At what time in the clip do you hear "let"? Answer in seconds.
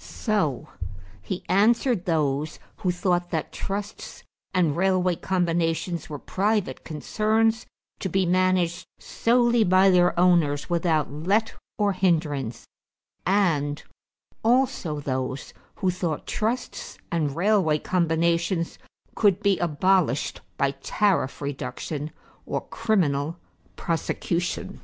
11.10-11.52